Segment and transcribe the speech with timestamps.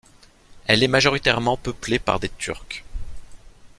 [0.65, 2.83] Elle est majoritairement peuplée par des Turcs.